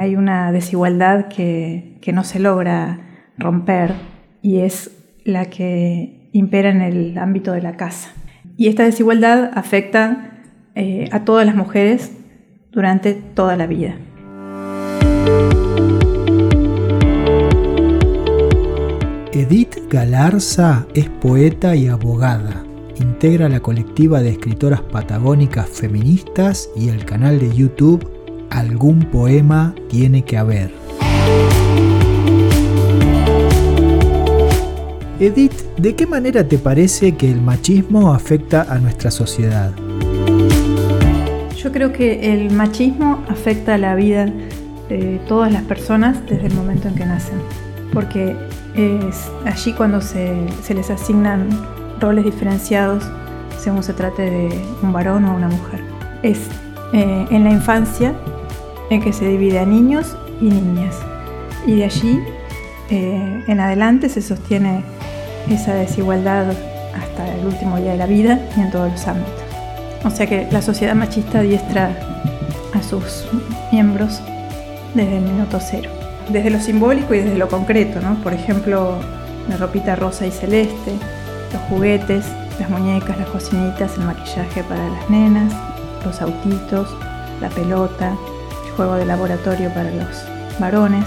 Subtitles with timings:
[0.00, 3.00] Hay una desigualdad que, no se logra
[3.36, 3.92] romper
[4.40, 4.92] y es
[5.26, 8.10] la que impera en el ámbito de la casa.
[8.56, 10.38] Y esta desigualdad afecta
[10.74, 12.12] eh, a todas las mujeres
[12.70, 13.94] durante toda la vida.
[19.34, 22.64] Edith Galarza es poeta y abogada.
[22.98, 28.19] Integra la colectiva de escritoras patagónicas feministas y el canal de YouTube
[28.50, 30.70] algún poema tiene que haber.
[35.20, 39.70] Edith, ¿de qué manera te parece que el machismo afecta a nuestra sociedad?
[41.62, 44.32] Yo creo que el machismo afecta a la vida
[44.88, 47.36] de todas las personas desde el momento en que nacen,
[47.92, 48.34] porque
[48.74, 51.48] es allí cuando se, les asignan
[52.00, 53.04] roles diferenciados
[53.58, 54.48] según se trate de
[54.82, 55.80] un varón o una mujer.
[56.22, 56.38] Es
[56.94, 58.14] eh, en la infancia
[58.90, 60.96] en que se divide a niños y niñas.
[61.66, 62.20] Y de allí
[62.90, 64.82] eh, en adelante se sostiene
[65.48, 66.52] esa desigualdad
[66.94, 69.32] hasta el último día de la vida y en todos los ámbitos.
[70.04, 71.96] O sea que la sociedad machista diestra
[72.72, 73.26] a sus
[73.72, 74.20] miembros
[74.94, 75.90] desde el minuto cero.
[76.30, 78.14] Desde lo simbólico y desde lo concreto, ¿no?
[78.22, 78.98] Por ejemplo,
[79.48, 80.92] la ropita rosa y celeste,
[81.52, 82.24] los juguetes,
[82.58, 85.52] las muñecas, las cocinitas, el maquillaje para las nenas,
[86.04, 86.88] los autitos,
[87.40, 88.14] la pelota,
[88.80, 90.24] juego de laboratorio para los
[90.58, 91.04] varones,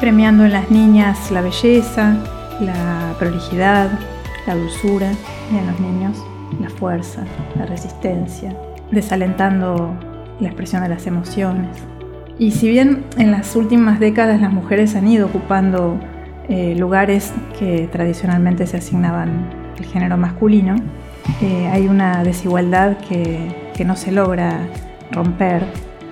[0.00, 2.16] premiando en las niñas la belleza,
[2.62, 3.90] la prolijidad,
[4.46, 5.12] la dulzura
[5.52, 6.24] y en los niños
[6.62, 7.24] la fuerza,
[7.58, 8.56] la resistencia,
[8.90, 9.94] desalentando
[10.40, 11.76] la expresión de las emociones.
[12.38, 16.00] Y si bien en las últimas décadas las mujeres han ido ocupando
[16.48, 20.76] eh, lugares que tradicionalmente se asignaban al género masculino,
[21.42, 24.58] eh, hay una desigualdad que, que no se logra
[25.12, 25.66] romper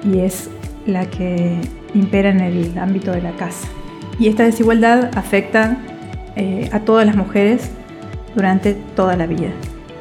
[0.04, 0.50] y es
[0.86, 1.60] la que
[1.94, 3.68] impera en el ámbito de la casa.
[4.18, 5.78] Y esta desigualdad afecta
[6.36, 7.70] eh, a todas las mujeres
[8.34, 9.50] durante toda la vida.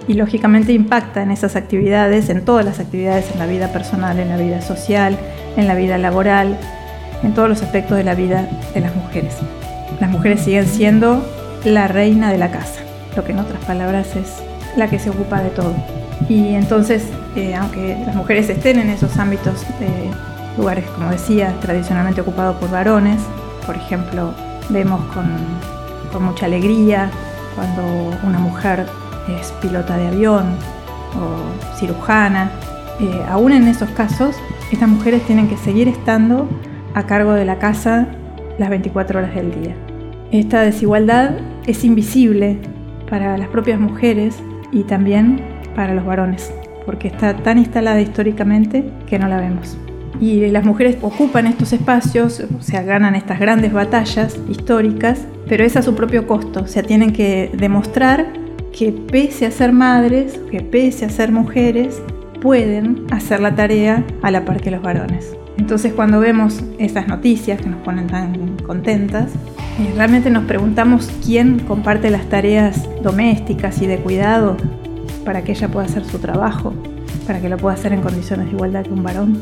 [0.08, 4.30] Y lógicamente impacta en esas actividades, en todas las actividades, en la vida personal, en
[4.30, 5.18] la vida social,
[5.58, 6.58] en la vida laboral,
[7.24, 9.36] en todos los aspectos de la vida de las mujeres.
[10.00, 11.24] Las mujeres siguen siendo
[11.64, 12.82] la reina de la casa,
[13.16, 14.42] lo que en otras palabras es
[14.76, 15.76] la que se ocupa de todo.
[16.30, 17.04] Y entonces,
[17.36, 20.10] eh, aunque las mujeres estén en esos ámbitos eh,
[20.58, 23.22] lugares, como decía, tradicionalmente ocupados por varones.
[23.66, 24.34] Por ejemplo,
[24.70, 25.26] vemos con,
[26.22, 27.10] mucha alegría
[27.56, 27.84] cuando
[28.24, 28.86] una mujer
[29.40, 30.56] es pilota de avión
[31.16, 32.52] o cirujana.
[33.00, 34.36] Eh, aún en esos casos,
[34.72, 36.50] estas mujeres tienen que seguir estando
[36.94, 38.08] a cargo de la casa
[38.58, 39.76] las 24 horas del día.
[40.32, 42.60] Esta desigualdad es invisible
[43.10, 44.38] para las propias mujeres
[44.72, 45.42] y también
[45.76, 46.54] para los varones,
[46.86, 49.78] porque está tan instalada históricamente que no la vemos
[50.20, 55.76] y las mujeres ocupan estos espacios, o sea, ganan estas grandes batallas históricas, pero es
[55.76, 58.34] a su propio costo, o sea, tienen que demostrar
[58.78, 62.02] que pese a ser madres, que pese a ser mujeres,
[62.42, 65.36] pueden hacer la tarea a la par que los varones.
[65.58, 69.32] Entonces cuando vemos esas noticias que nos ponen tan contentas,
[69.80, 74.58] eh, realmente nos preguntamos quién comparte las tareas domésticas y de cuidado
[75.24, 76.74] para que ella pueda hacer su trabajo,
[77.28, 79.38] para que lo pueda hacer en condiciones de igualdad que un varón.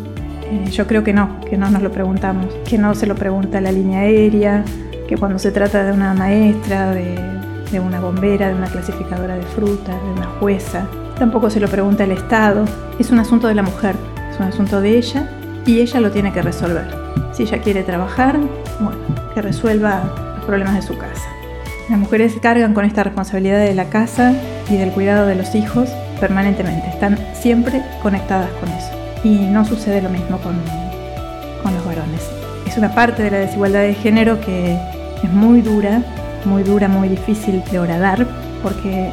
[0.52, 3.62] Eh, yo creo que no, que no nos lo preguntamos, que no se lo pregunta
[3.62, 4.64] la línea aérea,
[5.08, 9.92] que cuando se trata de una maestra, de, una bombera, de una clasificadora de fruta,
[9.92, 10.88] de una jueza,
[11.20, 12.66] tampoco se lo pregunta el Estado.
[12.98, 13.96] Es un asunto de la mujer,
[14.32, 15.30] es un asunto de ella
[15.68, 16.88] y ella lo tiene que resolver.
[17.32, 18.40] Si ella quiere trabajar,
[18.80, 18.98] bueno,
[19.36, 20.02] que resuelva
[20.36, 21.30] los problemas de su casa.
[21.92, 24.34] Las mujeres cargan con esta responsabilidad de la casa
[24.68, 25.90] y del cuidado de los hijos
[26.20, 30.56] permanentemente, están siempre conectadas con eso y no sucede lo mismo con,
[31.63, 32.30] con los varones.
[32.68, 34.78] Es una parte de la desigualdad de género que
[35.24, 36.03] es muy dura,
[36.46, 38.25] muy dura, muy difícil de horadar,
[38.63, 39.12] porque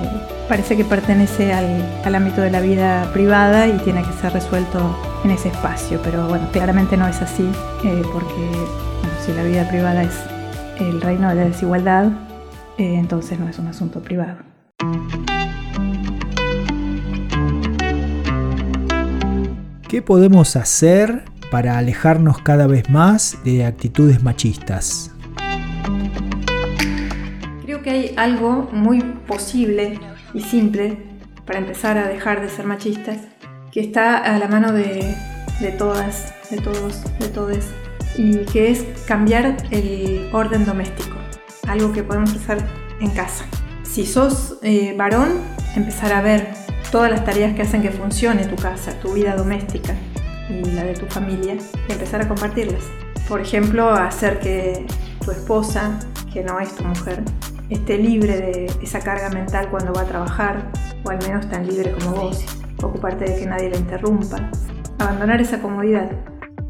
[0.49, 4.97] parece que pertenece al, al, ámbito de la vida privada y tiene que ser resuelto
[5.25, 7.49] en ese espacio, pero bueno, claramente no es así,
[7.85, 8.51] eh, porque
[9.25, 10.15] si la vida privada es
[10.79, 12.07] el reino de la desigualdad,
[12.79, 14.37] eh, entonces no es un asunto privado.
[19.89, 25.13] ¿Qué podemos hacer para alejarnos cada vez más de actitudes machistas?
[27.63, 30.01] Creo que hay algo muy posible
[30.35, 30.99] y simple
[31.47, 33.19] para empezar a dejar de ser machistas,
[33.71, 35.15] que está a la mano de,
[35.79, 37.67] todas, de todos, de todes,
[38.19, 41.17] y que es cambiar el orden doméstico,
[41.69, 42.59] algo que podemos hacer
[43.01, 43.45] en casa.
[43.85, 45.29] Si sos eh, varón,
[45.77, 49.95] empezar a ver todas las tareas que hacen que funcione tu casa, tu vida doméstica
[50.49, 51.57] y la de tu familia
[51.89, 52.85] y empezar a compartirlas.
[53.29, 54.87] Por ejemplo, hacer que
[55.25, 55.99] tu esposa,
[56.33, 57.23] que no es tu mujer,
[57.71, 60.71] esté libre de esa carga mental cuando va a trabajar,
[61.05, 62.45] o al menos tan libre como vos.
[62.83, 64.51] Ocuparte de que nadie la interrumpa.
[64.99, 66.11] Abandonar esa comodidad.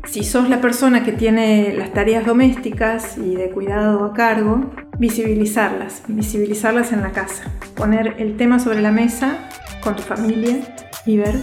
[0.07, 6.05] Si sos la persona que tiene las tareas domésticas y de cuidado a cargo, visibilizarlas,
[6.07, 7.51] visibilizarlas en la casa.
[7.75, 9.49] Poner el tema sobre la mesa
[9.87, 10.59] con tu familia
[11.07, 11.37] y ver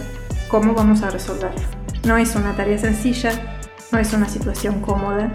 [0.48, 1.62] cómo vamos a resolverlo.
[2.04, 3.32] No es una tarea sencilla,
[3.90, 5.32] no es una situación cómoda,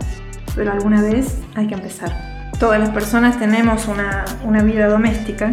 [0.54, 2.52] pero alguna vez hay que empezar.
[2.60, 5.50] Todas las personas tenemos una, una vida doméstica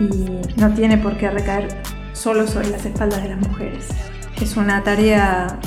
[0.00, 1.68] y no tiene por qué recaer
[2.14, 3.88] solo sobre las espaldas de las mujeres.
[4.40, 5.58] Es una tarea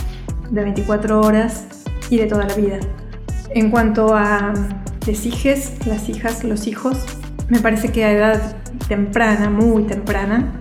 [0.49, 1.67] de 24 horas
[2.09, 2.79] y de toda la vida.
[3.51, 4.53] En cuanto a
[5.05, 6.97] las hijas, las hijas, los hijos,
[7.47, 8.55] me parece que a edad
[8.87, 10.60] temprana, muy temprana,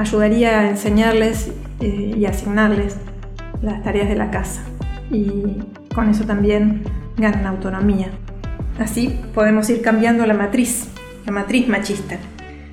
[0.00, 1.50] ayudaría a enseñarles
[1.80, 2.96] eh, y asignarles
[3.62, 4.62] las tareas de la casa.
[5.10, 5.58] Y
[5.94, 6.82] con eso también
[7.16, 8.08] ganan autonomía.
[8.78, 10.88] Así podemos ir cambiando la matriz,
[11.26, 12.16] la matriz machista.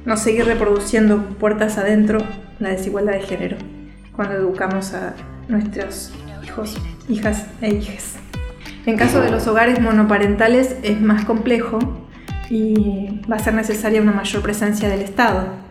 [0.05, 2.19] No seguir reproduciendo puertas adentro
[2.59, 3.57] la desigualdad de género
[4.15, 5.13] cuando educamos a
[5.47, 6.13] nuestros
[6.43, 6.77] hijos,
[7.09, 8.15] hijas e hijas.
[8.85, 11.79] En caso de los hogares monoparentales es más complejo
[12.49, 15.66] y va a ser necesaria una mayor presencia del Estado,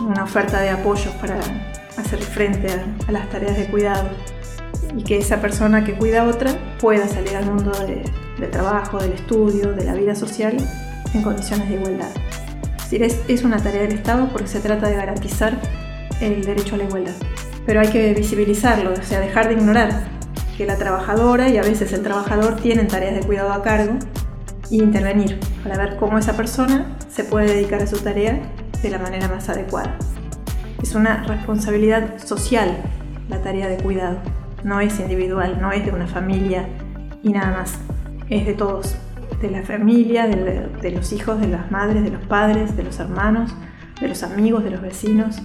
[0.00, 1.38] una oferta de apoyos para
[1.96, 2.68] hacer frente
[3.06, 4.08] a, las tareas de cuidado
[4.96, 9.12] y que esa persona que cuida a otra pueda salir al mundo del trabajo, del
[9.12, 10.56] estudio, de la vida social
[11.14, 12.10] en condiciones de igualdad.
[12.90, 15.60] Es es una tarea del Estado porque se trata de garantizar
[16.20, 17.14] el derecho a la igualdad.
[17.66, 20.08] Pero hay que visibilizarlo, o sea, dejar de ignorar
[20.56, 23.98] que la trabajadora y a veces el trabajador tienen tareas de cuidado a cargo
[24.70, 28.40] e intervenir para ver cómo esa persona se puede dedicar a su tarea
[28.82, 29.98] de la manera más adecuada.
[30.82, 32.76] Es una responsabilidad social
[33.28, 34.18] la tarea de cuidado,
[34.64, 36.68] no es individual, no es de una familia
[37.22, 37.78] y nada más,
[38.28, 38.96] es de todos,
[39.40, 43.54] de la familia, de, los hijos, de las madres, de los padres, de los hermanos,
[44.00, 45.36] de los amigos, de los vecinos,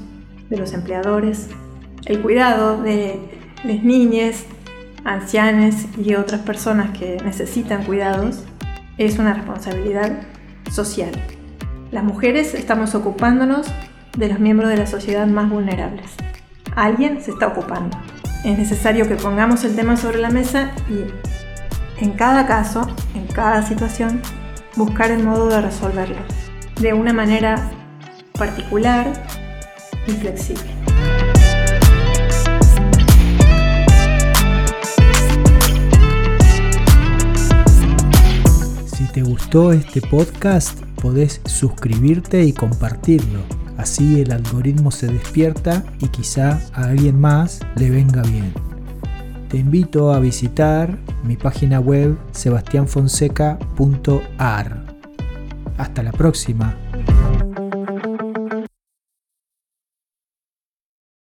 [0.49, 1.49] de los empleadores.
[2.05, 3.19] El cuidado de
[3.63, 4.45] las niñas,
[5.03, 8.43] ancianes y otras personas que necesitan cuidados
[8.97, 10.21] es una responsabilidad
[10.71, 11.11] social.
[11.93, 13.67] Las mujeres estamos ocupándonos
[14.17, 16.09] de los miembros de la sociedad más vulnerables.
[16.75, 17.95] Alguien se está ocupando.
[18.43, 23.61] Es necesario que pongamos el tema sobre la mesa y en cada caso, en cada
[23.61, 24.23] situación,
[24.75, 26.17] buscar el modo de resolverlo
[26.81, 27.69] de una manera
[28.39, 29.13] particular
[30.07, 30.73] y flexible.
[39.13, 43.41] te gustó este podcast, podés suscribirte y compartirlo.
[43.77, 48.53] Así el algoritmo se despierta y quizá a alguien más le venga bien.
[49.49, 54.85] Te invito a visitar mi página web sebastianfonseca.ar.
[55.77, 56.82] Hasta la próxima.